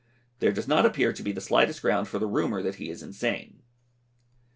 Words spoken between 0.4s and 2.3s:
does not appear to be the slightest ground for the